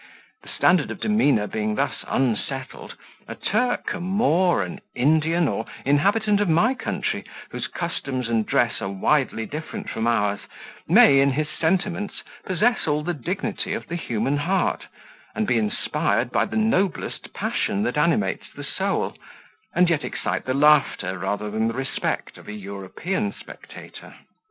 [0.41, 6.41] The standard of demeanour being thus unsettled, a Turk, a Moor, an Indian, or inhabitant
[6.41, 10.39] of my country whose customs and dress are widely different from ours,
[10.87, 14.87] may, in his sentiments, possess all the dignity of the human heart,
[15.35, 19.15] and be inspired by the noblest passion that animates the soul,
[19.75, 24.15] and yet excite the laughter rather than the respect of an European spectator.